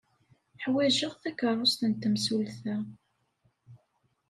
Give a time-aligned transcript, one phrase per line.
[0.63, 2.77] Ḥwajeɣ takeṛṛust n temsulta.